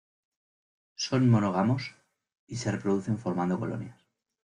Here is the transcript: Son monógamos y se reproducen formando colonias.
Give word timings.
Son 0.95 1.29
monógamos 1.29 1.93
y 2.47 2.55
se 2.55 2.71
reproducen 2.71 3.19
formando 3.19 3.59
colonias. 3.59 4.03